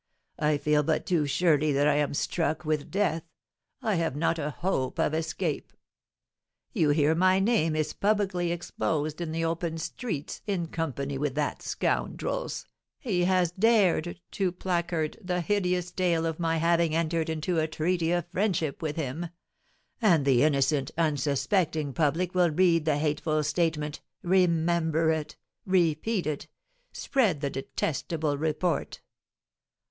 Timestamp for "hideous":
15.39-15.91